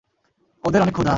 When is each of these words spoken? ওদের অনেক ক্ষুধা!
ওদের 0.63 0.81
অনেক 0.81 0.93
ক্ষুধা! 0.93 1.09